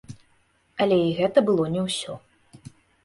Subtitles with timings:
[0.85, 2.17] Але і гэта было не ўсё.